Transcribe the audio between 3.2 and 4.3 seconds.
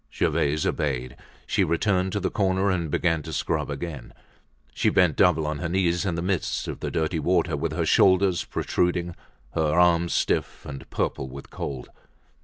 to scrub again.